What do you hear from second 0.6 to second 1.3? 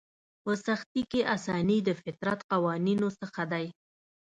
سختي کې